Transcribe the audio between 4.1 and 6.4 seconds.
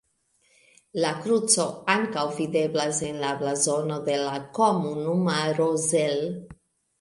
la komunumaro Zell.